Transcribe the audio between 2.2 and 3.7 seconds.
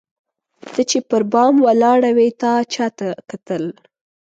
تا چاته کتل؟